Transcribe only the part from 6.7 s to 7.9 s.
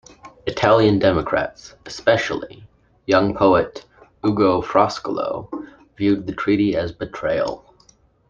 as a betrayal.